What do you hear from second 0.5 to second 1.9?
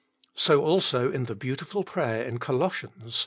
also in the beautiful